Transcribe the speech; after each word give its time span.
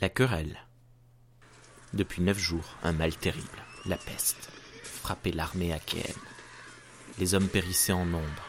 La 0.00 0.08
querelle. 0.08 0.56
Depuis 1.92 2.22
neuf 2.22 2.38
jours, 2.38 2.76
un 2.84 2.92
mal 2.92 3.16
terrible, 3.16 3.64
la 3.84 3.96
peste, 3.96 4.48
frappait 4.84 5.32
l'armée 5.32 5.72
achéenne. 5.72 6.14
Les 7.18 7.34
hommes 7.34 7.48
périssaient 7.48 7.90
en 7.90 8.04
nombre, 8.04 8.46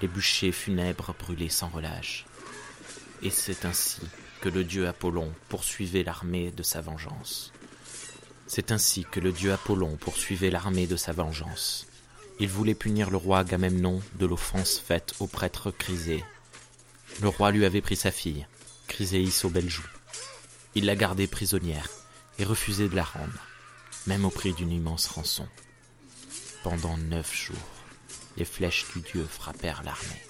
les 0.00 0.06
bûchers 0.06 0.52
funèbres 0.52 1.12
brûlaient 1.18 1.48
sans 1.48 1.70
relâche. 1.70 2.24
Et 3.20 3.30
c'est 3.30 3.64
ainsi 3.64 4.02
que 4.42 4.48
le 4.48 4.62
dieu 4.62 4.86
Apollon 4.86 5.32
poursuivait 5.48 6.04
l'armée 6.04 6.52
de 6.52 6.62
sa 6.62 6.80
vengeance. 6.80 7.52
C'est 8.46 8.70
ainsi 8.70 9.04
que 9.10 9.18
le 9.18 9.32
dieu 9.32 9.52
Apollon 9.52 9.96
poursuivait 9.96 10.50
l'armée 10.50 10.86
de 10.86 10.96
sa 10.96 11.10
vengeance. 11.10 11.88
Il 12.38 12.48
voulait 12.48 12.76
punir 12.76 13.10
le 13.10 13.16
roi 13.16 13.40
Agamemnon 13.40 14.00
de 14.20 14.26
l'offense 14.26 14.78
faite 14.78 15.14
au 15.18 15.26
prêtre 15.26 15.72
Chrysée. 15.72 16.22
Le 17.20 17.28
roi 17.28 17.50
lui 17.50 17.64
avait 17.64 17.80
pris 17.80 17.96
sa 17.96 18.12
fille, 18.12 18.46
Chryséis 18.86 19.40
aux 19.42 19.50
belles 19.50 19.68
joues. 19.68 19.82
Il 20.74 20.86
la 20.86 20.96
gardait 20.96 21.26
prisonnière 21.26 21.88
et 22.38 22.44
refusait 22.44 22.88
de 22.88 22.96
la 22.96 23.04
rendre, 23.04 23.46
même 24.06 24.24
au 24.24 24.30
prix 24.30 24.54
d'une 24.54 24.72
immense 24.72 25.06
rançon. 25.06 25.46
Pendant 26.62 26.96
neuf 26.96 27.34
jours, 27.34 27.56
les 28.36 28.44
flèches 28.44 28.86
du 28.94 29.00
dieu 29.00 29.24
frappèrent 29.24 29.82
l'armée. 29.82 30.22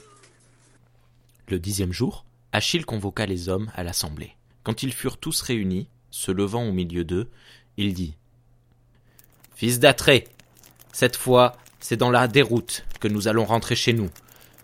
Le 1.49 1.59
dixième 1.59 1.93
jour, 1.93 2.25
Achille 2.52 2.85
convoqua 2.85 3.27
les 3.27 3.49
hommes 3.49 3.71
à 3.75 3.83
l'assemblée. 3.83 4.37
Quand 4.63 4.83
ils 4.83 4.93
furent 4.93 5.19
tous 5.19 5.41
réunis, 5.43 5.89
se 6.11 6.30
levant 6.30 6.65
au 6.65 6.73
milieu 6.73 7.05
d'eux, 7.05 7.30
il 7.77 7.95
dit 7.95 8.15
Fils 9.55 9.79
d'Atrée, 9.79 10.29
cette 10.93 11.16
fois, 11.16 11.57
c'est 11.80 11.97
dans 11.97 12.11
la 12.11 12.29
déroute 12.29 12.85
que 13.01 13.09
nous 13.09 13.29
allons 13.29 13.45
rentrer 13.45 13.77
chez 13.77 13.93
nous, 13.93 14.11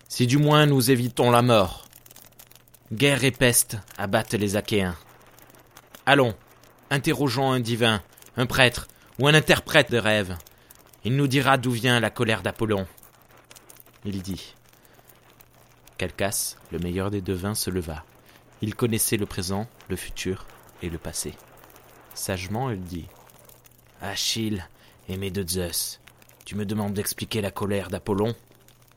si 0.08 0.26
du 0.26 0.38
moins 0.38 0.66
nous 0.66 0.90
évitons 0.90 1.30
la 1.30 1.42
mort. 1.42 1.88
Guerre 2.92 3.24
et 3.24 3.30
peste 3.30 3.76
abattent 3.96 4.34
les 4.34 4.56
Achéens. 4.56 4.96
Allons, 6.10 6.34
interrogeons 6.88 7.52
un 7.52 7.60
divin, 7.60 8.02
un 8.38 8.46
prêtre 8.46 8.88
ou 9.18 9.28
un 9.28 9.34
interprète 9.34 9.90
de 9.90 9.98
rêve. 9.98 10.38
Il 11.04 11.16
nous 11.16 11.26
dira 11.26 11.58
d'où 11.58 11.70
vient 11.70 12.00
la 12.00 12.08
colère 12.08 12.40
d'Apollon. 12.40 12.86
Il 14.06 14.22
dit. 14.22 14.54
Calcas, 15.98 16.56
le 16.72 16.78
meilleur 16.78 17.10
des 17.10 17.20
devins, 17.20 17.54
se 17.54 17.68
leva. 17.68 18.06
Il 18.62 18.74
connaissait 18.74 19.18
le 19.18 19.26
présent, 19.26 19.68
le 19.90 19.96
futur 19.96 20.46
et 20.80 20.88
le 20.88 20.96
passé. 20.96 21.34
Sagement, 22.14 22.70
il 22.70 22.80
dit. 22.80 23.06
Achille, 24.00 24.66
aimé 25.10 25.30
de 25.30 25.46
Zeus, 25.46 26.00
tu 26.46 26.56
me 26.56 26.64
demandes 26.64 26.94
d'expliquer 26.94 27.42
la 27.42 27.50
colère 27.50 27.90
d'Apollon 27.90 28.34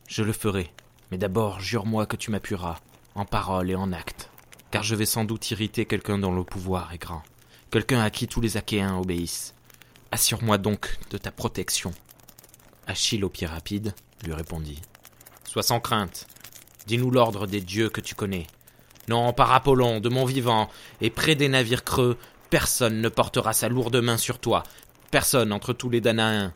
Je 0.08 0.24
le 0.24 0.32
ferai, 0.32 0.72
mais 1.12 1.18
d'abord 1.18 1.60
jure-moi 1.60 2.06
que 2.06 2.16
tu 2.16 2.32
m'appuieras, 2.32 2.80
en 3.16 3.26
parole 3.26 3.70
et 3.70 3.76
en 3.76 3.92
acte 3.92 4.21
car 4.72 4.84
je 4.84 4.96
vais 4.96 5.06
sans 5.06 5.26
doute 5.26 5.52
irriter 5.52 5.86
quelqu'un 5.86 6.18
dont 6.18 6.34
le 6.34 6.44
pouvoir 6.44 6.94
est 6.94 6.98
grand, 6.98 7.24
quelqu'un 7.70 8.02
à 8.02 8.10
qui 8.10 8.28
tous 8.28 8.42
les 8.42 8.58
Achéens 8.58 8.98
obéissent. 8.98 9.54
Assure-moi 10.12 10.58
donc 10.58 10.98
de 11.10 11.18
ta 11.18 11.32
protection. 11.32 11.94
Achille 12.88 13.24
au 13.24 13.30
pied 13.30 13.48
rapide 13.48 13.94
lui 14.24 14.34
répondit. 14.34 14.82
Sois 15.48 15.64
sans 15.64 15.80
crainte. 15.80 16.28
Dis-nous 16.88 17.12
l'ordre 17.12 17.48
des 17.48 17.62
dieux 17.62 17.90
que 17.90 18.02
tu 18.02 18.16
connais. 18.16 18.48
Non, 19.08 19.34
par 19.34 19.52
Apollon, 19.52 20.00
de 20.00 20.10
mon 20.10 20.26
vivant, 20.26 20.70
et 21.02 21.10
près 21.10 21.36
des 21.36 21.50
navires 21.50 21.84
creux, 21.84 22.18
personne 22.50 23.02
ne 23.02 23.10
portera 23.10 23.54
sa 23.54 23.68
lourde 23.68 23.98
main 23.98 24.18
sur 24.18 24.40
toi, 24.40 24.64
personne 25.10 25.52
entre 25.52 25.74
tous 25.74 25.90
les 25.90 26.02
Danaïens, 26.02 26.54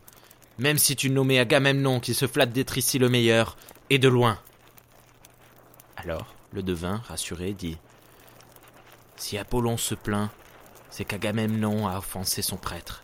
même 0.57 0.77
si 0.77 0.95
tu 0.95 1.09
nommais 1.09 1.39
Agamemnon 1.39 1.99
qui 1.99 2.13
se 2.13 2.27
flatte 2.27 2.51
d'être 2.51 2.77
ici 2.77 2.99
le 2.99 3.09
meilleur, 3.09 3.57
et 3.89 3.99
de 3.99 4.07
loin. 4.07 4.39
Alors, 5.97 6.33
le 6.53 6.63
devin, 6.63 7.01
rassuré, 7.07 7.53
dit 7.53 7.77
si 9.17 9.37
Apollon 9.37 9.77
se 9.77 9.95
plaint, 9.95 10.29
c'est 10.89 11.05
qu'Agamemnon 11.05 11.87
a 11.87 11.97
offensé 11.97 12.41
son 12.41 12.57
prêtre. 12.57 13.01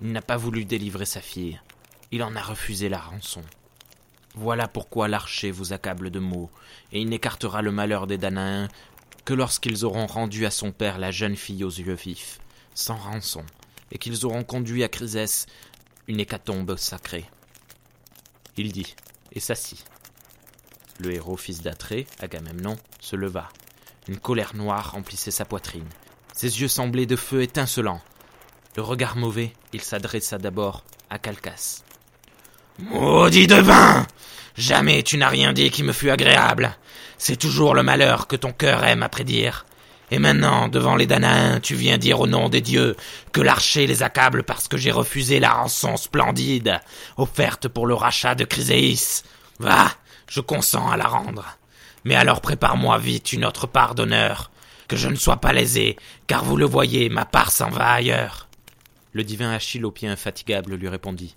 Il 0.00 0.12
n'a 0.12 0.22
pas 0.22 0.36
voulu 0.36 0.64
délivrer 0.64 1.06
sa 1.06 1.20
fille. 1.20 1.60
Il 2.12 2.22
en 2.22 2.34
a 2.34 2.40
refusé 2.40 2.88
la 2.88 2.98
rançon. 2.98 3.42
Voilà 4.34 4.68
pourquoi 4.68 5.08
l'archer 5.08 5.50
vous 5.50 5.72
accable 5.72 6.10
de 6.10 6.18
maux, 6.18 6.50
et 6.92 7.00
il 7.00 7.08
n'écartera 7.08 7.62
le 7.62 7.72
malheur 7.72 8.06
des 8.06 8.18
Danaïens 8.18 8.68
que 9.24 9.34
lorsqu'ils 9.34 9.84
auront 9.84 10.06
rendu 10.06 10.46
à 10.46 10.50
son 10.50 10.72
père 10.72 10.98
la 10.98 11.10
jeune 11.10 11.36
fille 11.36 11.64
aux 11.64 11.70
yeux 11.70 11.94
vifs, 11.94 12.40
sans 12.74 12.96
rançon, 12.96 13.44
et 13.90 13.98
qu'ils 13.98 14.24
auront 14.24 14.44
conduit 14.44 14.84
à 14.84 14.88
Chrysès 14.88 15.46
une 16.06 16.20
hécatombe 16.20 16.76
sacrée. 16.76 17.26
Il 18.56 18.72
dit, 18.72 18.94
et 19.32 19.40
s'assit. 19.40 19.84
Le 20.98 21.12
héros 21.12 21.36
fils 21.36 21.62
d'Atrée, 21.62 22.06
Agamemnon, 22.20 22.76
se 23.00 23.16
leva. 23.16 23.48
Une 24.08 24.18
colère 24.18 24.54
noire 24.54 24.92
remplissait 24.92 25.30
sa 25.30 25.44
poitrine. 25.44 25.88
Ses 26.32 26.60
yeux 26.60 26.68
semblaient 26.68 27.06
de 27.06 27.16
feu 27.16 27.42
étincelant. 27.42 28.00
Le 28.76 28.82
regard 28.82 29.16
mauvais, 29.16 29.52
il 29.72 29.82
s'adressa 29.82 30.38
d'abord 30.38 30.84
à 31.10 31.18
Calcas. 31.18 31.82
Maudit 32.78 33.46
devin 33.46 34.06
Jamais 34.56 35.02
tu 35.02 35.16
n'as 35.16 35.28
rien 35.28 35.52
dit 35.52 35.70
qui 35.70 35.82
me 35.82 35.92
fût 35.92 36.10
agréable. 36.10 36.76
C'est 37.18 37.36
toujours 37.36 37.74
le 37.74 37.82
malheur 37.82 38.26
que 38.26 38.36
ton 38.36 38.52
cœur 38.52 38.84
aime 38.84 39.02
à 39.02 39.08
prédire. 39.08 39.66
Et 40.10 40.18
maintenant, 40.18 40.68
devant 40.68 40.96
les 40.96 41.06
Danaïens, 41.06 41.60
tu 41.60 41.74
viens 41.74 41.98
dire 41.98 42.20
au 42.20 42.26
nom 42.26 42.48
des 42.48 42.60
dieux 42.60 42.96
que 43.32 43.40
l'archer 43.40 43.86
les 43.86 44.02
accable 44.02 44.42
parce 44.42 44.66
que 44.66 44.76
j'ai 44.76 44.90
refusé 44.90 45.38
la 45.38 45.50
rançon 45.50 45.96
splendide 45.96 46.80
offerte 47.16 47.68
pour 47.68 47.86
le 47.86 47.94
rachat 47.94 48.34
de 48.34 48.44
Chryséis. 48.44 49.22
Va, 49.60 49.92
je 50.28 50.40
consens 50.40 50.90
à 50.90 50.96
la 50.96 51.06
rendre. 51.06 51.58
Mais 52.04 52.14
alors 52.14 52.40
prépare-moi 52.40 52.98
vite 52.98 53.32
une 53.32 53.44
autre 53.44 53.66
part 53.66 53.94
d'honneur, 53.94 54.50
que 54.88 54.96
je 54.96 55.08
ne 55.08 55.16
sois 55.16 55.36
pas 55.36 55.52
lésé, 55.52 55.96
car 56.26 56.44
vous 56.44 56.56
le 56.56 56.66
voyez, 56.66 57.08
ma 57.08 57.24
part 57.24 57.52
s'en 57.52 57.70
va 57.70 57.90
ailleurs. 57.90 58.48
Le 59.12 59.24
divin 59.24 59.50
Achille 59.50 59.84
au 59.84 59.90
pied 59.90 60.08
infatigable 60.08 60.74
lui 60.74 60.88
répondit. 60.88 61.34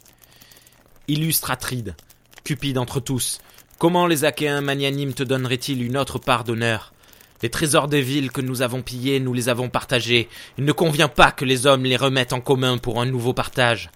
Illustre 1.07 1.51
Atride, 1.51 1.96
cupide 2.44 2.78
entre 2.78 3.00
tous, 3.00 3.41
comment 3.78 4.07
les 4.07 4.25
Achéens 4.25 4.62
magnanimes 4.62 5.13
te 5.13 5.24
donneraient-ils 5.24 5.84
une 5.84 5.97
autre 5.97 6.19
part 6.19 6.44
d'honneur? 6.44 6.94
Les 7.41 7.50
trésors 7.50 7.90
des 7.90 8.01
villes 8.01 8.31
que 8.31 8.40
nous 8.40 8.62
avons 8.62 8.81
pillés, 8.81 9.19
nous 9.19 9.34
les 9.34 9.50
avons 9.50 9.68
partagés. 9.68 10.30
Il 10.57 10.63
ne 10.63 10.72
convient 10.72 11.09
pas 11.09 11.31
que 11.31 11.44
les 11.44 11.68
hommes 11.68 11.84
les 11.84 11.97
remettent 11.97 12.31
en 12.31 12.40
commun 12.40 12.78
pour 12.78 13.01
un 13.01 13.06
nouveau 13.06 13.34
partage. 13.34 13.90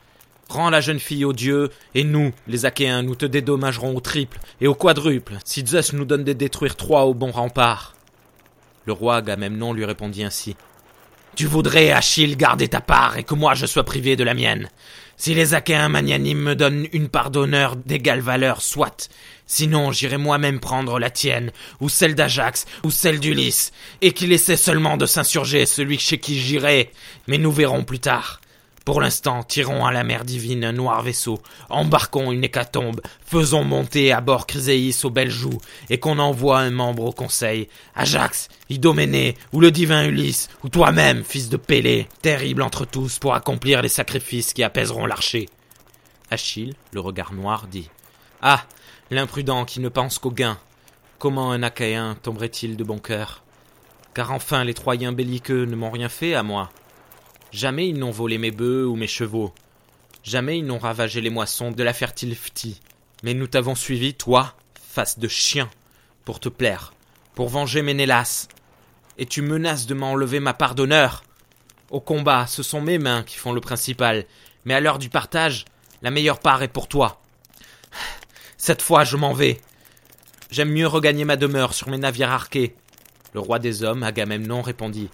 Rends 0.50 0.70
la 0.70 0.82
jeune 0.82 1.00
fille 1.00 1.26
au 1.26 1.34
dieu, 1.34 1.70
et 1.94 2.04
nous, 2.04 2.32
les 2.48 2.66
Achéens, 2.66 3.04
nous 3.04 3.16
te 3.16 3.26
dédommagerons 3.26 3.96
au 3.96 4.00
triple 4.00 4.40
et 4.62 4.68
au 4.68 4.76
quadruple, 4.76 5.38
si 5.44 5.66
Zeus 5.66 5.94
nous 5.94 6.06
donne 6.06 6.24
de 6.24 6.34
détruire 6.34 6.76
trois 6.76 7.04
au 7.04 7.14
bon 7.14 7.32
rempart. 7.32 7.96
Le 8.86 8.94
roi 8.94 9.18
Agamemnon 9.18 9.74
lui 9.74 9.84
répondit 9.84 10.24
ainsi. 10.24 10.56
Tu 11.36 11.46
voudrais, 11.46 11.92
Achille, 11.92 12.38
garder 12.38 12.70
ta 12.70 12.80
part 12.80 13.18
et 13.18 13.24
que 13.24 13.36
moi 13.36 13.54
je 13.54 13.66
sois 13.66 13.84
privé 13.84 14.16
de 14.16 14.24
la 14.24 14.34
mienne. 14.34 14.70
Si 15.18 15.34
les 15.34 15.54
Achéens 15.54 15.90
magnanimes 15.90 16.42
me 16.42 16.56
donnent 16.56 16.88
une 16.94 17.10
part 17.10 17.30
d'honneur 17.30 17.76
d'égale 17.76 18.22
valeur, 18.22 18.62
soit. 18.62 19.10
Sinon, 19.46 19.92
j'irai 19.92 20.18
moi-même 20.18 20.60
prendre 20.60 20.98
la 20.98 21.10
tienne, 21.10 21.52
ou 21.80 21.90
celle 21.90 22.16
d'Ajax, 22.16 22.66
ou 22.84 22.92
celle 22.92 23.20
d'Ulysse, 23.20 23.72
et 24.02 24.14
qu'il 24.14 24.32
essaie 24.32 24.58
seulement 24.58 24.96
de 24.96 25.06
s'insurger 25.06 25.66
celui 25.66 26.00
chez 26.00 26.20
qui 26.20 26.40
j'irai. 26.40 26.92
Mais 27.28 27.38
nous 27.38 27.52
verrons 27.52 27.84
plus 27.84 28.00
tard. 28.00 28.42
Pour 28.88 29.02
l'instant, 29.02 29.44
tirons 29.44 29.86
à 29.86 29.92
la 29.92 30.06
mer 30.06 30.24
divine 30.24 30.64
un 30.64 30.72
noir 30.72 31.02
vaisseau, 31.02 31.42
embarquons 31.70 32.32
une 32.32 32.46
hécatombe, 32.46 33.02
faisons 33.26 33.66
monter 33.66 34.14
à 34.14 34.22
bord 34.22 34.48
Chryséis 34.48 34.98
aux 35.04 35.10
belles 35.10 35.30
joues, 35.30 35.60
et 35.90 36.00
qu'on 36.00 36.20
envoie 36.20 36.60
un 36.60 36.70
membre 36.70 37.04
au 37.04 37.12
conseil, 37.12 37.68
Ajax, 37.96 38.48
Idoménée, 38.70 39.36
ou 39.52 39.60
le 39.60 39.72
divin 39.72 40.06
Ulysse, 40.06 40.48
ou 40.64 40.70
toi-même, 40.70 41.26
fils 41.26 41.50
de 41.50 41.58
Pélée, 41.58 42.08
terrible 42.22 42.62
entre 42.62 42.86
tous, 42.86 43.20
pour 43.20 43.34
accomplir 43.34 43.82
les 43.82 43.90
sacrifices 43.90 44.54
qui 44.54 44.64
apaiseront 44.64 45.06
l'archer. 45.06 45.50
Achille, 46.32 46.74
le 46.94 47.02
regard 47.02 47.34
noir, 47.34 47.68
dit 47.68 47.90
Ah, 48.42 48.64
l'imprudent 49.12 49.66
qui 49.66 49.82
ne 49.82 49.90
pense 49.90 50.18
qu'au 50.18 50.32
gain. 50.32 50.58
Comment 51.20 51.52
un 51.52 51.62
Achaïen 51.62 52.16
tomberait-il 52.24 52.78
de 52.78 52.86
bon 52.86 53.00
cœur? 53.00 53.44
Car 54.14 54.32
enfin 54.32 54.64
les 54.64 54.74
Troyens 54.74 55.12
belliqueux 55.12 55.66
ne 55.66 55.76
m'ont 55.76 55.92
rien 55.92 56.08
fait 56.08 56.36
à 56.36 56.44
moi. 56.44 56.70
Jamais 57.52 57.90
ils 57.90 57.98
n'ont 57.98 58.12
volé 58.12 58.38
mes 58.38 58.52
bœufs 58.52 58.86
ou 58.86 58.96
mes 58.96 59.08
chevaux. 59.08 59.54
Jamais 60.24 60.60
ils 60.60 60.66
n'ont 60.66 60.80
ravagé 60.80 61.22
les 61.22 61.30
moissons 61.30 61.72
de 61.72 61.84
la 61.84 61.94
fertile 61.94 62.36
Phti. 62.36 62.82
Mais 63.24 63.34
nous 63.34 63.48
t'avons 63.48 63.76
suivi, 63.76 64.14
toi, 64.14 64.56
face 64.76 65.20
de 65.20 65.28
chien, 65.28 65.70
pour 66.26 66.40
te 66.40 66.50
plaire, 66.50 66.94
pour 67.34 67.50
venger 67.50 67.82
Ménélas. 67.82 68.48
Et 69.18 69.26
tu 69.26 69.42
menaces 69.42 69.88
de 69.88 69.94
m'enlever 69.94 70.40
ma 70.40 70.54
part 70.54 70.76
d'honneur. 70.76 71.24
Au 71.90 72.02
combat, 72.02 72.46
ce 72.48 72.64
sont 72.64 72.82
mes 72.82 72.98
mains 72.98 73.24
qui 73.24 73.38
font 73.38 73.54
le 73.54 73.62
principal, 73.62 74.26
mais 74.66 74.74
à 74.74 74.82
l'heure 74.82 75.00
du 75.00 75.10
partage, 75.10 75.66
la 76.02 76.12
meilleure 76.12 76.40
part 76.40 76.62
est 76.62 76.68
pour 76.68 76.88
toi. 76.88 77.22
Cette 78.58 78.82
fois, 78.82 79.04
je 79.04 79.16
m'en 79.16 79.34
vais. 79.34 79.62
J'aime 80.52 80.72
mieux 80.72 80.88
regagner 80.88 81.26
ma 81.26 81.38
demeure 81.38 81.74
sur 81.74 81.90
mes 81.90 81.98
navires 81.98 82.32
arqués. 82.32 82.76
Le 83.34 83.40
roi 83.40 83.60
des 83.60 83.84
hommes, 83.84 84.04
Agamemnon, 84.04 84.62
répondit. 84.62 85.10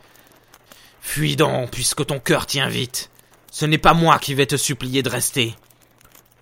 Fuis 1.06 1.36
donc, 1.36 1.70
puisque 1.70 2.08
ton 2.08 2.18
cœur 2.18 2.48
tient 2.48 2.70
vite. 2.70 3.12
Ce 3.52 3.66
n'est 3.66 3.78
pas 3.78 3.94
moi 3.94 4.18
qui 4.18 4.34
vais 4.34 4.48
te 4.48 4.58
supplier 4.58 5.04
de 5.04 5.10
rester. 5.10 5.54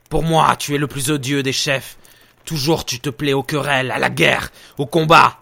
Pour 0.08 0.24
moi, 0.24 0.56
tu 0.56 0.74
es 0.76 0.78
le 0.78 0.88
plus 0.88 1.10
odieux 1.10 1.44
des 1.44 1.52
chefs. 1.52 1.98
Toujours 2.46 2.86
tu 2.86 3.02
te 3.02 3.10
plais 3.10 3.34
aux 3.34 3.44
querelles, 3.44 3.92
à 3.92 4.00
la 4.00 4.10
guerre, 4.10 4.50
au 4.78 4.86
combat. 4.86 5.42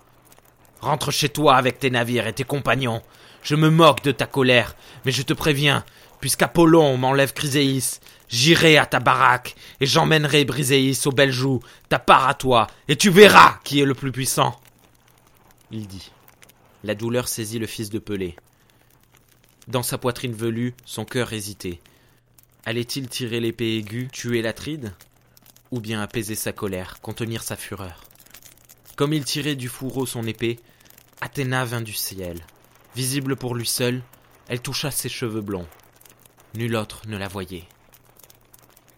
Rentre 0.82 1.12
chez 1.12 1.30
toi 1.30 1.58
avec 1.58 1.78
tes 1.78 1.92
navires 1.92 2.26
et 2.26 2.34
tes 2.34 2.44
compagnons. 2.44 3.04
Je 3.44 3.56
me 3.56 3.70
moque 3.70 4.02
de 4.04 4.12
ta 4.12 4.26
colère, 4.26 4.76
mais 5.06 5.12
je 5.12 5.22
te 5.22 5.34
préviens, 5.34 5.84
puisqu'Apollon 6.22 6.98
m'enlève 6.98 7.34
Chryséis, 7.34 8.00
j'irai 8.30 8.78
à 8.78 8.88
ta 8.88 9.00
baraque, 9.00 9.56
et 9.80 9.86
j'emmènerai 9.86 10.46
Briséis 10.46 11.02
au 11.06 11.12
bel 11.12 11.32
joug, 11.32 11.60
ta 11.90 12.00
part 12.00 12.28
à 12.28 12.34
toi, 12.34 12.68
et 12.88 12.96
tu 12.96 13.12
verras 13.12 13.60
qui 13.64 13.80
est 13.80 13.86
le 13.86 13.94
plus 13.94 14.12
puissant. 14.12 14.60
Il 15.72 15.88
dit. 15.88 16.12
La 16.84 16.96
douleur 16.96 17.28
saisit 17.28 17.60
le 17.60 17.68
fils 17.68 17.90
de 17.92 18.00
Pelée. 18.00 18.36
Dans 19.70 19.84
sa 19.84 20.00
poitrine 20.00 20.34
velue, 20.34 20.74
son 20.84 21.06
cœur 21.06 21.32
hésitait. 21.32 21.80
Allait-il 22.66 23.08
tirer 23.08 23.40
l'épée 23.40 23.78
aiguë, 23.78 24.08
tuer 24.12 24.42
l'Atride 24.42 24.96
Ou 25.70 25.80
bien 25.80 26.02
apaiser 26.02 26.34
sa 26.34 26.52
colère, 26.52 27.00
contenir 27.02 27.44
sa 27.44 27.56
fureur? 27.56 28.02
Comme 28.96 29.14
il 29.14 29.24
tirait 29.24 29.56
du 29.56 29.70
fourreau 29.70 30.08
son 30.08 30.26
épée, 30.26 30.60
Athéna 31.22 31.66
vint 31.66 31.82
du 31.82 31.94
ciel. 31.94 32.40
Visible 32.96 33.36
pour 33.36 33.54
lui 33.54 33.68
seul, 33.68 34.02
elle 34.48 34.60
toucha 34.60 34.90
ses 34.90 35.08
cheveux 35.08 35.42
blonds. 35.42 35.68
Nul 36.56 36.76
autre 36.76 37.04
ne 37.06 37.16
la 37.16 37.28
voyait. 37.28 37.68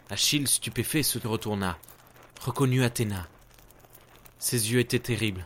Achille, 0.10 0.48
stupéfait, 0.48 1.04
se 1.04 1.20
retourna, 1.20 1.78
reconnut 2.40 2.86
Athéna. 2.86 3.28
Ses 4.40 4.72
yeux 4.72 4.80
étaient 4.80 5.00
terribles. 5.00 5.46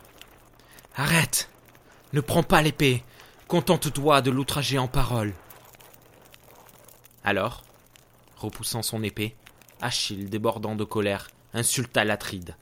Arrête 0.95 1.49
Ne 2.13 2.21
prends 2.21 2.43
pas 2.43 2.61
l'épée 2.61 3.03
Contente-toi 3.47 4.21
de 4.21 4.31
l'outrager 4.31 4.79
en 4.79 4.87
paroles. 4.87 5.33
Alors, 7.23 7.63
repoussant 8.37 8.81
son 8.81 9.03
épée, 9.03 9.35
Achille, 9.81 10.29
débordant 10.29 10.75
de 10.75 10.83
colère, 10.83 11.27
insulta 11.53 12.03
l'Atride. 12.03 12.55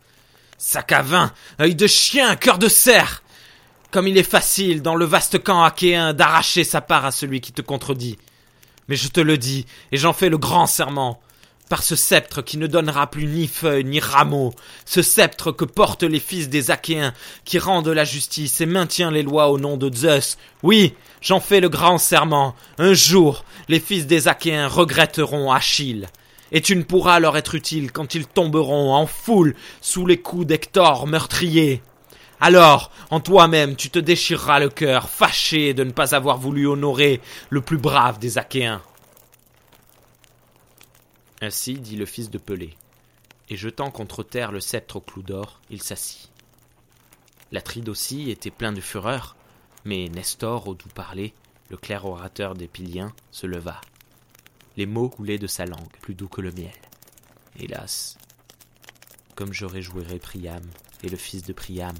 Sac 0.57 0.91
à 0.91 1.01
vin, 1.01 1.33
œil 1.61 1.75
de 1.75 1.87
chien, 1.87 2.35
cœur 2.35 2.57
de 2.57 2.67
cerf 2.67 3.23
Comme 3.91 4.07
il 4.07 4.17
est 4.17 4.23
facile, 4.23 4.81
dans 4.81 4.95
le 4.95 5.05
vaste 5.05 5.41
camp 5.41 5.63
achéen, 5.63 6.13
d'arracher 6.13 6.65
sa 6.65 6.81
part 6.81 7.05
à 7.05 7.11
celui 7.11 7.39
qui 7.39 7.53
te 7.53 7.61
contredit. 7.61 8.17
Mais 8.89 8.97
je 8.97 9.07
te 9.07 9.21
le 9.21 9.37
dis, 9.37 9.65
et 9.93 9.97
j'en 9.97 10.11
fais 10.11 10.29
le 10.29 10.37
grand 10.37 10.67
serment, 10.67 11.21
par 11.73 11.81
ce 11.81 11.95
sceptre 11.95 12.43
qui 12.43 12.59
ne 12.59 12.67
donnera 12.67 13.07
plus 13.07 13.25
ni 13.25 13.47
feuilles 13.47 13.83
ni 13.83 13.99
rameaux, 13.99 14.53
ce 14.85 15.01
sceptre 15.01 15.51
que 15.51 15.65
portent 15.65 16.03
les 16.03 16.19
fils 16.19 16.47
des 16.47 16.69
Achéens, 16.69 17.15
qui 17.45 17.57
rendent 17.57 17.87
la 17.87 18.03
justice 18.03 18.61
et 18.61 18.67
maintient 18.67 19.09
les 19.09 19.23
lois 19.23 19.49
au 19.49 19.57
nom 19.57 19.75
de 19.75 19.91
Zeus. 19.91 20.37
Oui, 20.61 20.93
j'en 21.19 21.39
fais 21.39 21.61
le 21.61 21.69
grand 21.69 21.97
serment. 21.97 22.53
Un 22.77 22.93
jour, 22.93 23.43
les 23.69 23.79
fils 23.79 24.05
des 24.05 24.27
Achéens 24.27 24.67
regretteront 24.67 25.51
Achille. 25.51 26.09
Et 26.51 26.61
tu 26.61 26.75
ne 26.75 26.83
pourras 26.83 27.19
leur 27.19 27.37
être 27.37 27.55
utile 27.55 27.91
quand 27.91 28.13
ils 28.13 28.27
tomberont 28.27 28.93
en 28.93 29.07
foule 29.07 29.55
sous 29.81 30.05
les 30.05 30.17
coups 30.17 30.45
d'Hector 30.45 31.07
meurtrier. 31.07 31.81
Alors, 32.39 32.91
en 33.09 33.19
toi-même, 33.19 33.75
tu 33.75 33.89
te 33.89 33.97
déchireras 33.97 34.59
le 34.59 34.69
cœur, 34.69 35.09
fâché 35.09 35.73
de 35.73 35.83
ne 35.83 35.91
pas 35.91 36.13
avoir 36.13 36.37
voulu 36.37 36.67
honorer 36.67 37.19
le 37.49 37.61
plus 37.61 37.79
brave 37.79 38.19
des 38.19 38.37
Achéens. 38.37 38.83
Ainsi 41.43 41.73
dit 41.73 41.97
le 41.97 42.05
fils 42.05 42.29
de 42.29 42.37
Pelée, 42.37 42.73
et 43.49 43.57
jetant 43.57 43.91
contre 43.91 44.23
terre 44.23 44.53
le 44.53 44.61
sceptre 44.61 44.95
au 44.95 45.01
clou 45.01 45.23
d'or, 45.23 45.59
il 45.69 45.83
s'assit. 45.83 46.31
L'Atride 47.51 47.89
aussi 47.89 48.31
était 48.31 48.49
plein 48.49 48.71
de 48.71 48.79
fureur, 48.79 49.35
mais 49.83 50.07
Nestor, 50.07 50.69
au 50.69 50.73
doux 50.73 50.87
parler, 50.95 51.33
le 51.69 51.75
clair 51.75 52.05
orateur 52.05 52.53
des 52.53 52.69
Pyliens, 52.69 53.13
se 53.31 53.45
leva. 53.45 53.81
Les 54.77 54.85
mots 54.85 55.09
coulaient 55.09 55.37
de 55.37 55.47
sa 55.47 55.65
langue, 55.65 55.91
plus 55.99 56.15
doux 56.15 56.29
que 56.29 56.39
le 56.39 56.53
miel. 56.53 56.71
Hélas, 57.59 58.17
comme 59.35 59.51
je 59.51 59.65
réjouirais 59.65 60.19
Priam 60.19 60.63
et 61.03 61.09
le 61.09 61.17
fils 61.17 61.43
de 61.43 61.51
Priam, 61.51 61.97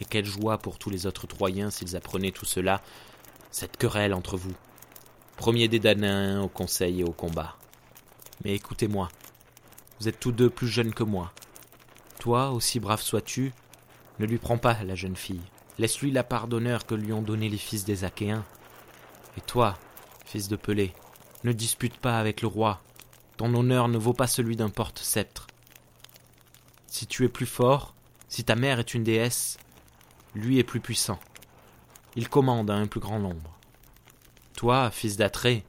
et 0.00 0.06
quelle 0.06 0.24
joie 0.24 0.56
pour 0.56 0.78
tous 0.78 0.88
les 0.88 1.04
autres 1.04 1.26
Troyens 1.26 1.70
s'ils 1.70 1.94
apprenaient 1.94 2.32
tout 2.32 2.46
cela, 2.46 2.80
cette 3.50 3.76
querelle 3.76 4.14
entre 4.14 4.38
vous. 4.38 4.56
Premier 5.36 5.68
des 5.68 5.78
Danaens 5.78 6.40
au 6.40 6.48
conseil 6.48 7.00
et 7.00 7.04
au 7.04 7.12
combat. 7.12 7.58
Mais 8.44 8.54
écoutez-moi, 8.54 9.08
vous 10.00 10.08
êtes 10.08 10.20
tous 10.20 10.32
deux 10.32 10.50
plus 10.50 10.68
jeunes 10.68 10.94
que 10.94 11.04
moi. 11.04 11.32
Toi, 12.18 12.50
aussi 12.50 12.80
brave 12.80 13.02
sois-tu, 13.02 13.52
ne 14.18 14.26
lui 14.26 14.38
prends 14.38 14.58
pas 14.58 14.82
la 14.84 14.94
jeune 14.94 15.16
fille. 15.16 15.42
Laisse-lui 15.78 16.10
la 16.10 16.24
part 16.24 16.48
d'honneur 16.48 16.86
que 16.86 16.94
lui 16.94 17.12
ont 17.12 17.22
donné 17.22 17.48
les 17.48 17.58
fils 17.58 17.84
des 17.84 18.04
Achéens. 18.04 18.44
Et 19.36 19.40
toi, 19.40 19.78
fils 20.26 20.48
de 20.48 20.56
Pelée, 20.56 20.92
ne 21.44 21.52
dispute 21.52 21.96
pas 21.96 22.18
avec 22.18 22.42
le 22.42 22.48
roi. 22.48 22.80
Ton 23.36 23.54
honneur 23.54 23.88
ne 23.88 23.98
vaut 23.98 24.12
pas 24.12 24.26
celui 24.26 24.56
d'un 24.56 24.70
porte-sceptre. 24.70 25.46
Si 26.86 27.06
tu 27.06 27.24
es 27.24 27.28
plus 27.28 27.46
fort, 27.46 27.94
si 28.28 28.44
ta 28.44 28.54
mère 28.54 28.78
est 28.78 28.94
une 28.94 29.04
déesse, 29.04 29.58
lui 30.34 30.58
est 30.58 30.64
plus 30.64 30.80
puissant. 30.80 31.18
Il 32.16 32.28
commande 32.28 32.70
à 32.70 32.74
un 32.74 32.86
plus 32.86 33.00
grand 33.00 33.18
nombre. 33.18 33.58
Toi, 34.56 34.90
fils 34.90 35.16
d'Atrée, 35.16 35.64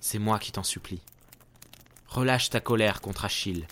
c'est 0.00 0.18
moi 0.18 0.38
qui 0.38 0.52
t'en 0.52 0.62
supplie. 0.62 1.00
Relâche 2.08 2.50
ta 2.50 2.60
colère 2.60 3.00
contre 3.00 3.26
Achille. 3.26 3.66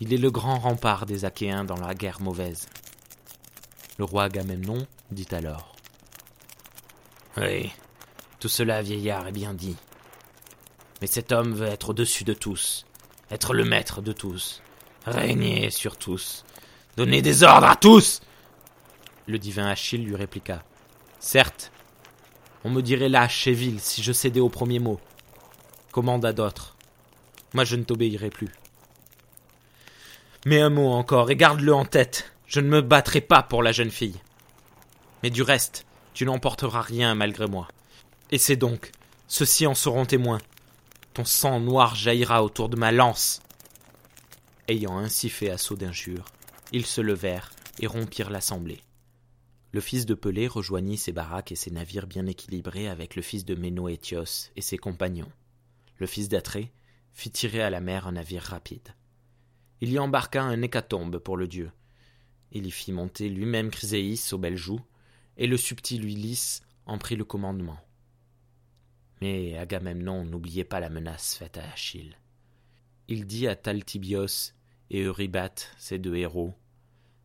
Il 0.00 0.12
est 0.12 0.18
le 0.18 0.30
grand 0.30 0.58
rempart 0.58 1.06
des 1.06 1.24
Achéens 1.24 1.64
dans 1.64 1.76
la 1.76 1.94
guerre 1.94 2.20
mauvaise. 2.20 2.68
Le 3.98 4.04
roi 4.04 4.24
Agamemnon 4.24 4.86
dit 5.10 5.28
alors 5.32 5.74
Oui, 7.36 7.70
tout 8.38 8.48
cela, 8.48 8.82
vieillard, 8.82 9.28
est 9.28 9.32
bien 9.32 9.54
dit. 9.54 9.76
Mais 11.00 11.06
cet 11.06 11.32
homme 11.32 11.52
veut 11.52 11.66
être 11.66 11.90
au-dessus 11.90 12.24
de 12.24 12.34
tous, 12.34 12.86
être 13.30 13.54
le 13.54 13.64
maître 13.64 14.02
de 14.02 14.12
tous, 14.12 14.62
régner 15.06 15.70
sur 15.70 15.96
tous, 15.96 16.44
donner 16.96 17.22
des 17.22 17.42
ordres 17.42 17.68
à 17.68 17.76
tous. 17.76 18.20
Le 19.26 19.38
divin 19.38 19.66
Achille 19.66 20.04
lui 20.04 20.16
répliqua 20.16 20.62
Certes, 21.18 21.72
on 22.64 22.70
me 22.70 22.82
dirait 22.82 23.08
lâche 23.08 23.46
et 23.46 23.52
vil 23.52 23.80
si 23.80 24.02
je 24.02 24.12
cédais 24.12 24.40
au 24.40 24.50
premier 24.50 24.78
mot. 24.78 25.00
Commande 25.92 26.24
à 26.24 26.32
d'autres. 26.32 26.76
Moi 27.54 27.64
je 27.64 27.76
ne 27.76 27.84
t'obéirai 27.84 28.30
plus. 28.30 28.50
Mais 30.46 30.60
un 30.60 30.70
mot 30.70 30.88
encore, 30.88 31.30
et 31.30 31.36
garde-le 31.36 31.74
en 31.74 31.84
tête, 31.84 32.32
je 32.46 32.60
ne 32.60 32.68
me 32.68 32.80
battrai 32.80 33.20
pas 33.20 33.42
pour 33.42 33.62
la 33.62 33.72
jeune 33.72 33.90
fille. 33.90 34.20
Mais 35.22 35.30
du 35.30 35.42
reste, 35.42 35.84
tu 36.14 36.24
n'emporteras 36.24 36.80
rien 36.80 37.14
malgré 37.14 37.46
moi. 37.46 37.68
Et 38.30 38.38
c'est 38.38 38.56
donc, 38.56 38.92
ceux-ci 39.28 39.66
en 39.66 39.74
seront 39.74 40.06
témoins. 40.06 40.40
Ton 41.14 41.24
sang 41.24 41.60
noir 41.60 41.94
jaillira 41.94 42.42
autour 42.42 42.68
de 42.68 42.76
ma 42.76 42.92
lance. 42.92 43.42
Ayant 44.68 44.98
ainsi 44.98 45.28
fait 45.28 45.50
assaut 45.50 45.76
d'injures, 45.76 46.26
ils 46.72 46.86
se 46.86 47.00
levèrent 47.00 47.50
et 47.80 47.86
rompirent 47.86 48.30
l'assemblée. 48.30 48.80
Le 49.72 49.80
fils 49.80 50.06
de 50.06 50.14
Pelée 50.14 50.48
rejoignit 50.48 50.98
ses 50.98 51.12
baraques 51.12 51.52
et 51.52 51.56
ses 51.56 51.70
navires 51.70 52.06
bien 52.06 52.26
équilibrés 52.26 52.88
avec 52.88 53.14
le 53.14 53.22
fils 53.22 53.44
de 53.44 53.54
Ménoétios 53.54 54.50
et 54.56 54.62
ses 54.62 54.78
compagnons. 54.78 55.30
Le 55.98 56.06
fils 56.06 56.28
d'Atrée 56.28 56.72
fit 57.12 57.30
tirer 57.30 57.62
à 57.62 57.70
la 57.70 57.80
mer 57.80 58.06
un 58.06 58.12
navire 58.12 58.42
rapide. 58.42 58.94
Il 59.80 59.90
y 59.90 59.98
embarqua 59.98 60.42
un 60.42 60.62
hécatombe 60.62 61.18
pour 61.18 61.36
le 61.36 61.48
dieu. 61.48 61.70
Il 62.52 62.66
y 62.66 62.70
fit 62.70 62.92
monter 62.92 63.28
lui-même 63.28 63.70
Chryséis 63.70 64.32
au 64.32 64.38
bel 64.38 64.56
joug, 64.56 64.80
et 65.36 65.46
le 65.46 65.56
subtil 65.56 66.04
Ulysse 66.04 66.62
en 66.86 66.98
prit 66.98 67.16
le 67.16 67.24
commandement. 67.24 67.78
Mais 69.20 69.56
Agamemnon 69.56 70.24
n'oubliait 70.24 70.64
pas 70.64 70.80
la 70.80 70.88
menace 70.88 71.36
faite 71.36 71.58
à 71.58 71.70
Achille. 71.70 72.16
Il 73.08 73.26
dit 73.26 73.46
à 73.46 73.56
Talthybios 73.56 74.52
et 74.90 75.02
Eurybates, 75.02 75.72
ses 75.78 75.98
deux 75.98 76.16
héros, 76.16 76.54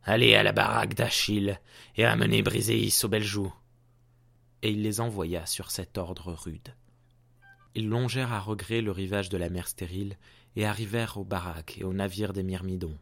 Allez 0.08 0.36
à 0.36 0.44
la 0.44 0.52
baraque 0.52 0.94
d'Achille 0.94 1.60
et 1.96 2.06
amenez 2.06 2.44
Briséis 2.44 3.02
au 3.04 3.08
bel 3.08 3.24
joug. 3.24 3.52
Et 4.62 4.70
il 4.70 4.84
les 4.84 5.02
envoya 5.02 5.48
sur 5.48 5.72
cet 5.72 5.98
ordre 5.98 6.32
rude. 6.32 6.76
Ils 7.76 7.90
longèrent 7.90 8.32
à 8.32 8.40
regret 8.40 8.82
le 8.82 8.92
rivage 8.92 9.28
de 9.28 9.38
la 9.38 9.50
mer 9.50 9.68
stérile 9.68 10.18
et 10.56 10.66
arrivèrent 10.66 11.18
aux 11.18 11.26
baraques 11.26 11.78
et 11.78 11.84
aux 11.84 11.94
navires 11.94 12.32
des 12.32 12.44
Myrmidons. 12.44 12.98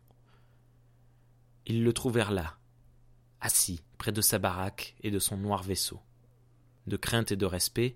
Ils 1.67 1.83
le 1.83 1.93
trouvèrent 1.93 2.31
là, 2.31 2.57
assis 3.39 3.83
près 3.99 4.11
de 4.11 4.21
sa 4.21 4.39
baraque 4.39 4.95
et 5.01 5.11
de 5.11 5.19
son 5.19 5.37
noir 5.37 5.61
vaisseau. 5.61 5.99
De 6.87 6.97
crainte 6.97 7.31
et 7.31 7.35
de 7.35 7.45
respect, 7.45 7.95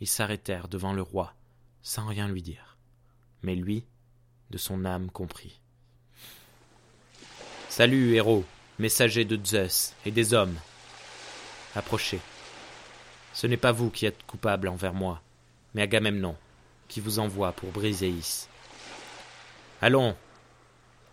ils 0.00 0.06
s'arrêtèrent 0.06 0.68
devant 0.68 0.92
le 0.92 1.02
roi, 1.02 1.34
sans 1.82 2.06
rien 2.06 2.28
lui 2.28 2.42
dire. 2.42 2.76
Mais 3.42 3.56
lui, 3.56 3.86
de 4.50 4.58
son 4.58 4.84
âme, 4.84 5.10
comprit. 5.10 5.60
Salut, 7.70 8.14
héros, 8.14 8.44
messager 8.78 9.24
de 9.24 9.42
Zeus 9.42 9.94
et 10.04 10.10
des 10.10 10.34
hommes. 10.34 10.56
Approchez. 11.74 12.20
Ce 13.32 13.46
n'est 13.46 13.56
pas 13.56 13.72
vous 13.72 13.90
qui 13.90 14.04
êtes 14.04 14.22
coupable 14.26 14.68
envers 14.68 14.94
moi, 14.94 15.22
mais 15.74 15.82
Agamemnon, 15.82 16.36
qui 16.88 17.00
vous 17.00 17.18
envoie 17.18 17.52
pour 17.52 17.70
Briséis. 17.70 18.48
Allons, 19.80 20.16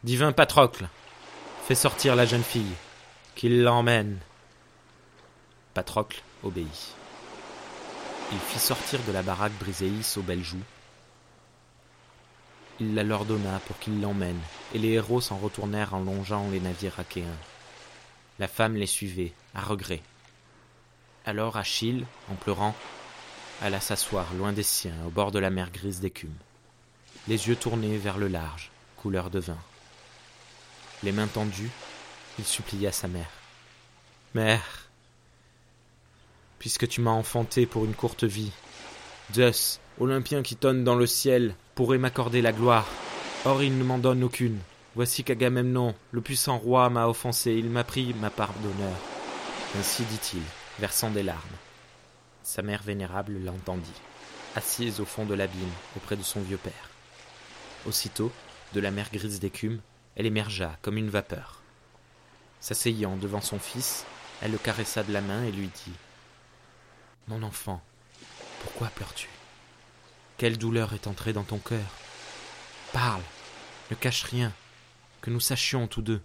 divin 0.04 0.32
Patrocle, 0.32 0.88
fais 1.66 1.76
sortir 1.76 2.16
la 2.16 2.26
jeune 2.26 2.44
fille, 2.44 2.76
qu'il 3.36 3.64
l'emmène. 3.64 4.20
Patrocle 5.74 6.22
obéit. 6.44 6.96
Il 8.32 8.40
fit 8.40 8.60
sortir 8.60 9.00
de 9.08 9.12
la 9.12 9.22
baraque 9.22 9.58
Briséis 9.60 10.16
au 10.18 10.22
bel 10.22 10.44
joug. 10.44 10.62
Il 12.80 12.96
la 12.96 13.04
leur 13.04 13.26
donna 13.26 13.60
pour 13.68 13.78
qu'il 13.80 14.02
l'emmène, 14.02 14.40
et 14.74 14.80
les 14.80 14.94
héros 14.94 15.22
s'en 15.22 15.38
retournèrent 15.38 15.94
en 15.94 16.00
longeant 16.00 16.50
les 16.50 16.60
navires 16.60 17.00
achéens. 17.00 17.38
La 18.40 18.48
femme 18.48 18.76
les 18.76 18.88
suivait, 18.88 19.32
à 19.54 19.62
regret. 19.62 20.02
Alors 21.26 21.56
Achille, 21.58 22.06
en 22.32 22.36
pleurant, 22.36 22.76
alla 23.62 23.80
s'asseoir 23.80 24.34
loin 24.34 24.54
des 24.54 24.64
siens, 24.64 24.96
au 25.06 25.10
bord 25.10 25.32
de 25.32 25.40
la 25.40 25.50
mer 25.50 25.72
grise 25.72 26.00
d'écume, 26.00 26.36
les 27.28 27.48
yeux 27.48 27.56
tournés 27.56 27.98
vers 27.98 28.18
le 28.18 28.28
large, 28.28 28.72
couleur 28.98 29.30
de 29.30 29.40
vin. 29.40 29.58
Les 31.04 31.12
mains 31.12 31.28
tendues, 31.28 31.72
il 32.40 32.46
supplia 32.46 32.92
sa 32.92 33.08
mère. 33.08 33.30
Mère, 34.34 34.90
puisque 36.60 36.88
tu 36.88 37.02
m'as 37.02 37.12
enfanté 37.12 37.66
pour 37.66 37.86
une 37.86 37.96
courte 37.96 38.24
vie, 38.24 38.52
Zeus, 39.34 39.80
Olympien 40.00 40.44
qui 40.44 40.56
tonne 40.56 40.84
dans 40.84 40.96
le 40.96 41.08
ciel, 41.08 41.56
pourrait 41.74 41.98
m'accorder 41.98 42.42
la 42.42 42.52
gloire. 42.52 42.88
Or 43.46 43.64
il 43.64 43.78
ne 43.78 43.84
m'en 43.84 43.98
donne 43.98 44.24
aucune. 44.24 44.60
Voici 44.96 45.24
qu'Agamemnon, 45.24 45.94
le 46.12 46.22
puissant 46.22 46.58
roi, 46.58 46.90
m'a 46.90 47.08
offensé, 47.08 47.54
il 47.54 47.70
m'a 47.70 47.84
pris 47.84 48.14
ma 48.20 48.30
part 48.30 48.54
d'honneur. 48.62 48.96
Ainsi 49.78 50.04
dit-il, 50.04 50.42
versant 50.80 51.10
des 51.12 51.24
larmes. 51.24 51.40
Sa 52.46 52.62
mère 52.62 52.84
vénérable 52.84 53.40
l'entendit, 53.44 54.02
assise 54.56 55.00
au 55.00 55.06
fond 55.06 55.26
de 55.26 55.34
l'abîme, 55.34 55.74
auprès 55.98 56.16
de 56.16 56.22
son 56.22 56.42
vieux 56.42 56.60
père. 56.60 56.92
Aussitôt, 57.88 58.32
de 58.74 58.80
la 58.80 58.92
mer 58.92 59.10
grise 59.12 59.40
d'écume, 59.40 59.82
elle 60.16 60.28
émergea 60.28 60.78
comme 60.84 60.98
une 60.98 61.10
vapeur. 61.10 61.64
S'asseyant 62.60 63.18
devant 63.18 63.42
son 63.42 63.58
fils, 63.58 64.06
elle 64.44 64.52
le 64.52 64.60
caressa 64.60 65.02
de 65.02 65.12
la 65.12 65.22
main 65.22 65.44
et 65.44 65.52
lui 65.52 65.70
dit 65.70 65.94
Mon 67.28 67.42
enfant, 67.42 67.82
pourquoi 68.62 68.90
pleures-tu? 68.90 69.28
Quelle 70.38 70.60
douleur 70.60 70.94
est 70.94 71.08
entrée 71.08 71.34
dans 71.34 71.44
ton 71.44 71.58
cœur? 71.58 71.98
Parle, 72.94 73.24
ne 73.90 73.96
cache 73.96 74.22
rien, 74.22 74.54
que 75.22 75.32
nous 75.32 75.40
sachions 75.40 75.88
tous 75.88 76.04
deux. 76.04 76.22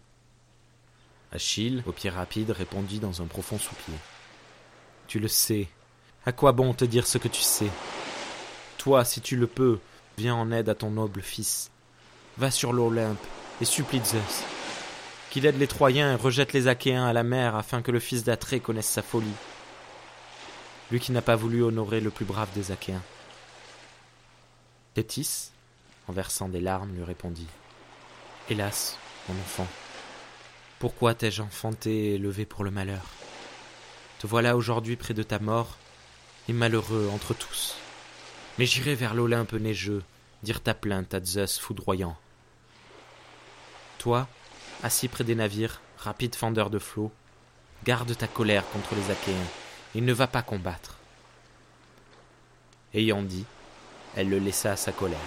Achille, 1.33 1.83
au 1.87 1.93
pied 1.93 2.11
rapide, 2.11 2.51
répondit 2.51 3.01
dans 3.01 3.23
un 3.23 3.27
profond 3.27 3.59
soupir. 3.59 3.95
Tu 5.07 5.19
le 5.19 5.29
sais. 5.29 5.71
À 6.27 6.33
quoi 6.33 6.53
bon 6.53 6.75
te 6.75 6.85
dire 6.85 7.07
ce 7.07 7.19
que 7.19 7.29
tu 7.29 7.43
sais? 7.43 7.71
Toi, 8.79 9.05
si 9.05 9.21
tu 9.21 9.37
le 9.37 9.47
peux, 9.47 9.79
viens 10.19 10.35
en 10.35 10.53
aide 10.53 10.69
à 10.69 10.75
ton 10.75 10.91
noble 10.91 11.23
fils. 11.23 11.71
Va 12.39 12.51
sur 12.51 12.73
l'Olympe 12.73 13.19
et 13.61 13.65
supplie 13.65 14.01
Zeus 14.05 14.45
qu'il 15.31 15.47
aide 15.47 15.59
les 15.59 15.69
Troyens 15.69 16.13
et 16.13 16.17
rejette 16.17 16.53
les 16.53 16.67
Achéens 16.67 17.07
à 17.07 17.13
la 17.13 17.23
mer 17.23 17.55
afin 17.55 17.83
que 17.83 17.93
le 17.93 18.01
fils 18.01 18.25
d'Atrée 18.25 18.61
connaisse 18.61 18.89
sa 18.89 19.03
folie. 19.03 19.33
Lui 20.91 20.99
qui 20.99 21.13
n'a 21.13 21.23
pas 21.23 21.37
voulu 21.37 21.63
honorer 21.63 22.01
le 22.01 22.11
plus 22.11 22.25
brave 22.25 22.49
des 22.53 22.73
Achéens. 22.73 23.03
Thétis, 24.95 25.53
en 26.09 26.13
versant 26.13 26.49
des 26.49 26.61
larmes, 26.61 26.93
lui 26.97 27.05
répondit 27.05 27.47
Hélas, 28.49 28.99
mon 29.29 29.37
enfant, 29.37 29.69
pourquoi 30.81 31.15
t'ai-je 31.15 31.43
enfanté 31.43 31.93
et 31.93 32.15
élevé 32.15 32.45
pour 32.45 32.65
le 32.65 32.73
malheur? 32.73 33.05
Te 34.19 34.27
voilà 34.27 34.57
aujourd'hui 34.57 34.97
près 34.97 35.15
de 35.15 35.23
ta 35.23 35.39
mort, 35.39 35.79
malheureux 36.53 37.09
entre 37.13 37.35
tous. 37.35 37.77
Mais 38.59 38.67
j'irai 38.67 38.95
vers 38.95 39.15
l'Olympe 39.15 39.53
neigeux, 39.53 40.03
dire 40.43 40.63
ta 40.63 40.75
plainte 40.75 41.15
à 41.15 41.25
Zeus 41.25 41.59
foudroyant. 41.59 42.17
Toi, 43.99 44.29
assis 44.83 45.09
près 45.09 45.25
des 45.25 45.35
navires, 45.35 45.81
rapide 45.99 46.35
fendeur 46.35 46.71
de 46.71 46.79
flots, 46.79 47.13
garde 47.85 48.17
ta 48.17 48.27
colère 48.27 48.69
contre 48.71 48.95
les 48.95 49.11
Achéens, 49.11 49.37
et 49.95 50.01
ne 50.01 50.13
va 50.13 50.27
pas 50.27 50.43
combattre. 50.43 50.99
Ayant 52.95 53.23
dit, 53.23 53.45
elle 54.17 54.29
le 54.29 54.39
laissa 54.39 54.73
à 54.73 54.77
sa 54.77 54.93
colère. 54.93 55.19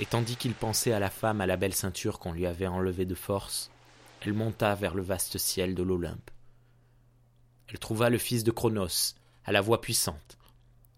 Et 0.00 0.06
tandis 0.06 0.36
qu'il 0.36 0.54
pensait 0.54 0.92
à 0.92 1.00
la 1.00 1.10
femme 1.10 1.40
à 1.40 1.46
la 1.46 1.56
belle 1.56 1.74
ceinture 1.74 2.18
qu'on 2.18 2.32
lui 2.32 2.46
avait 2.46 2.66
enlevée 2.66 3.06
de 3.06 3.14
force, 3.14 3.70
elle 4.20 4.32
monta 4.32 4.74
vers 4.74 4.94
le 4.94 5.02
vaste 5.02 5.38
ciel 5.38 5.74
de 5.74 5.82
l'Olympe. 5.82 6.30
Elle 7.68 7.78
trouva 7.78 8.10
le 8.10 8.18
fils 8.18 8.44
de 8.44 8.50
Cronos, 8.50 9.14
à 9.48 9.52
la 9.52 9.62
voix 9.62 9.80
puissante, 9.80 10.36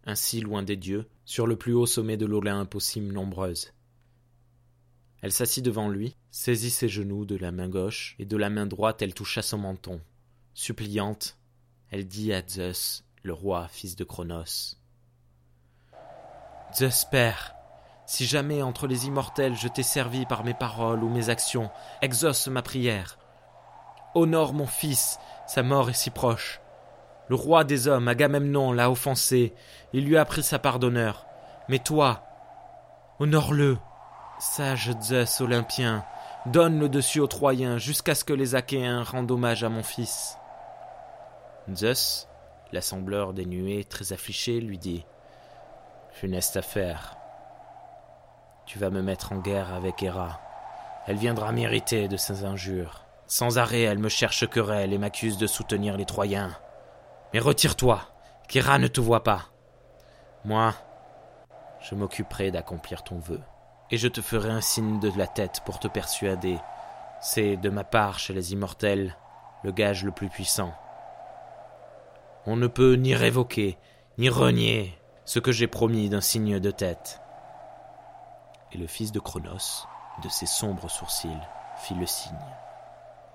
ainsi 0.04 0.40
loin 0.40 0.64
des 0.64 0.74
dieux, 0.74 1.08
sur 1.24 1.46
le 1.46 1.54
plus 1.54 1.72
haut 1.72 1.86
sommet 1.86 2.16
de 2.16 2.26
l'Olympe 2.26 2.74
aux 2.74 2.80
cimes 2.80 3.12
nombreuses. 3.12 3.72
Elle 5.22 5.30
s'assit 5.30 5.64
devant 5.64 5.88
lui, 5.88 6.16
saisit 6.32 6.72
ses 6.72 6.88
genoux 6.88 7.24
de 7.24 7.36
la 7.36 7.52
main 7.52 7.68
gauche, 7.68 8.16
et 8.18 8.24
de 8.24 8.36
la 8.36 8.50
main 8.50 8.66
droite 8.66 9.02
elle 9.02 9.14
toucha 9.14 9.40
son 9.40 9.58
menton. 9.58 10.00
Suppliante, 10.52 11.38
elle 11.90 12.08
dit 12.08 12.32
à 12.32 12.42
Zeus, 12.44 13.04
le 13.22 13.32
roi, 13.32 13.68
fils 13.68 13.94
de 13.94 14.02
Cronos. 14.02 14.76
Zeus 16.74 17.04
père, 17.08 17.54
si 18.04 18.26
jamais 18.26 18.62
entre 18.62 18.88
les 18.88 19.06
immortels 19.06 19.54
je 19.54 19.68
t'ai 19.68 19.84
servi 19.84 20.26
par 20.26 20.42
mes 20.42 20.54
paroles 20.54 21.04
ou 21.04 21.08
mes 21.08 21.28
actions, 21.28 21.70
exauce 22.02 22.48
ma 22.48 22.62
prière. 22.62 23.16
Honore 24.16 24.54
mon 24.54 24.66
fils, 24.66 25.20
sa 25.46 25.62
mort 25.62 25.88
est 25.88 25.94
si 25.94 26.10
proche. 26.10 26.60
Le 27.30 27.36
roi 27.36 27.62
des 27.62 27.86
hommes, 27.86 28.08
Agamemnon, 28.08 28.72
l'a 28.72 28.90
offensé, 28.90 29.54
il 29.92 30.04
lui 30.04 30.18
a 30.18 30.24
pris 30.24 30.42
sa 30.42 30.58
part 30.58 30.80
d'honneur. 30.80 31.26
Mais 31.68 31.78
toi, 31.78 32.24
honore-le. 33.20 33.78
Sage 34.40 34.90
Zeus 35.00 35.40
olympien, 35.40 36.04
donne 36.46 36.80
le 36.80 36.88
dessus 36.88 37.20
aux 37.20 37.28
Troyens 37.28 37.78
jusqu'à 37.78 38.16
ce 38.16 38.24
que 38.24 38.32
les 38.32 38.56
Achéens 38.56 39.04
rendent 39.04 39.30
hommage 39.30 39.62
à 39.62 39.68
mon 39.68 39.84
fils. 39.84 40.36
Zeus, 41.72 42.26
l'assembleur 42.72 43.32
des 43.32 43.46
nuées 43.46 43.84
très 43.84 44.12
affligé, 44.12 44.60
lui 44.60 44.78
dit 44.78 45.06
Funeste 46.10 46.56
affaire. 46.56 47.16
Tu 48.66 48.80
vas 48.80 48.90
me 48.90 49.02
mettre 49.02 49.30
en 49.32 49.38
guerre 49.38 49.72
avec 49.72 50.02
Héra. 50.02 50.40
Elle 51.06 51.16
viendra 51.16 51.52
m'irriter 51.52 52.08
de 52.08 52.16
ses 52.16 52.44
injures. 52.44 53.04
Sans 53.28 53.58
arrêt, 53.58 53.82
elle 53.82 53.98
me 53.98 54.08
cherche 54.08 54.48
querelle 54.50 54.92
et 54.92 54.98
m'accuse 54.98 55.38
de 55.38 55.46
soutenir 55.46 55.96
les 55.96 56.06
Troyens. 56.06 56.58
Mais 57.32 57.38
retire-toi, 57.38 58.00
qu'Héra 58.48 58.78
ne 58.78 58.88
te 58.88 59.00
voit 59.00 59.22
pas. 59.22 59.46
Moi, 60.44 60.74
je 61.80 61.94
m'occuperai 61.94 62.50
d'accomplir 62.50 63.04
ton 63.04 63.18
vœu 63.18 63.40
et 63.90 63.96
je 63.96 64.08
te 64.08 64.20
ferai 64.20 64.50
un 64.50 64.60
signe 64.60 65.00
de 65.00 65.10
la 65.16 65.26
tête 65.26 65.60
pour 65.64 65.78
te 65.78 65.88
persuader. 65.88 66.58
C'est, 67.20 67.56
de 67.56 67.70
ma 67.70 67.84
part, 67.84 68.18
chez 68.18 68.32
les 68.32 68.52
immortels, 68.52 69.16
le 69.62 69.72
gage 69.72 70.04
le 70.04 70.12
plus 70.12 70.28
puissant. 70.28 70.72
On 72.46 72.56
ne 72.56 72.66
peut 72.66 72.94
ni 72.94 73.14
révoquer, 73.14 73.78
ni 74.18 74.28
renier 74.28 74.96
ce 75.24 75.38
que 75.38 75.52
j'ai 75.52 75.66
promis 75.66 76.08
d'un 76.08 76.20
signe 76.20 76.58
de 76.58 76.70
tête. 76.70 77.20
Et 78.72 78.78
le 78.78 78.86
fils 78.86 79.12
de 79.12 79.20
Cronos, 79.20 79.86
de 80.22 80.28
ses 80.28 80.46
sombres 80.46 80.88
sourcils, 80.88 81.28
fit 81.78 81.94
le 81.94 82.06
signe. 82.06 82.34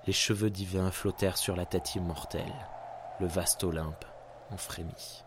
Les 0.06 0.12
cheveux 0.12 0.50
divins 0.50 0.90
flottèrent 0.90 1.38
sur 1.38 1.56
la 1.56 1.66
tête 1.66 1.94
immortelle. 1.94 2.54
Le 3.18 3.26
vaste 3.26 3.64
Olympe 3.64 4.04
en 4.50 4.56
frémit. 4.56 5.25